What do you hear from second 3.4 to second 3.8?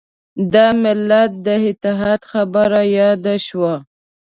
شوه.